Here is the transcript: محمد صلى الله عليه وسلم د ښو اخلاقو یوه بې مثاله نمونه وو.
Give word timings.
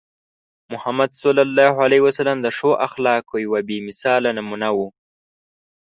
محمد 0.71 1.11
صلى 1.13 1.41
الله 1.45 1.73
عليه 1.83 1.99
وسلم 2.07 2.37
د 2.41 2.47
ښو 2.57 2.71
اخلاقو 2.87 3.35
یوه 3.45 3.59
بې 3.67 3.77
مثاله 3.87 4.29
نمونه 4.37 4.67
وو. 4.77 4.87